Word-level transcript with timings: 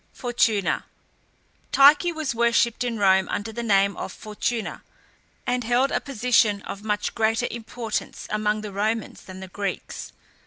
FORTUNA. 0.15 0.85
Tyche 1.71 2.11
was 2.11 2.33
worshipped 2.33 2.83
in 2.83 2.97
Rome 2.97 3.29
under 3.29 3.51
the 3.51 3.61
name 3.61 3.95
of 3.97 4.11
Fortuna, 4.11 4.81
and 5.45 5.63
held 5.63 5.91
a 5.91 6.01
position 6.01 6.63
of 6.63 6.81
much 6.83 7.13
greater 7.13 7.45
importance 7.51 8.25
among 8.31 8.61
the 8.61 8.73
Romans 8.73 9.21
than 9.21 9.41
the 9.41 9.47
Greeks. 9.47 10.11